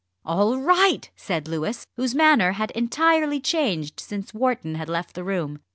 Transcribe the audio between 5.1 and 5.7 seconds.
the room.